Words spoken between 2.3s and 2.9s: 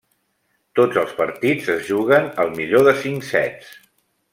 al millor